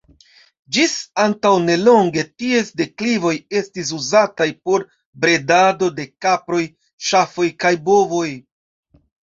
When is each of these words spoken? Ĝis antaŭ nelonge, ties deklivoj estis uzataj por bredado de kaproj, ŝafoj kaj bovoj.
Ĝis 0.75 0.93
antaŭ 1.23 1.51
nelonge, 1.65 2.23
ties 2.43 2.73
deklivoj 2.81 3.35
estis 3.61 3.93
uzataj 4.01 4.49
por 4.71 4.89
bredado 5.27 5.93
de 6.01 6.11
kaproj, 6.27 6.67
ŝafoj 7.11 7.49
kaj 7.65 7.77
bovoj. 7.91 8.29